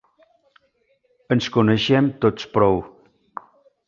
Ens 1.35 1.49
coneixem 1.57 2.07
tots 2.25 2.47
prou. 2.57 2.81